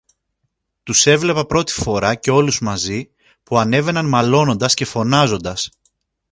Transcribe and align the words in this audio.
Τους 0.83 1.05
έβλεπα 1.05 1.45
πρώτη 1.45 1.71
φορά 1.71 2.15
και 2.15 2.31
όλους 2.31 2.59
μαζί, 2.59 3.11
που 3.43 3.57
ανέβαιναν 3.57 4.05
μαλώνοντας 4.07 4.73
και 4.73 4.85
φωνάζοντας 4.85 5.69